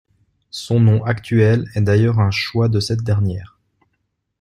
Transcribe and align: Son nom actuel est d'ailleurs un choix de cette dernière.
Son 0.49 0.79
nom 0.79 1.03
actuel 1.03 1.69
est 1.75 1.81
d'ailleurs 1.81 2.19
un 2.19 2.31
choix 2.31 2.69
de 2.69 2.79
cette 2.79 3.03
dernière. 3.03 3.59